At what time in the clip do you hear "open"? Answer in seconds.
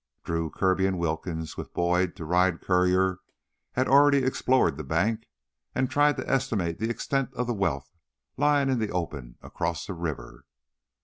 8.89-9.37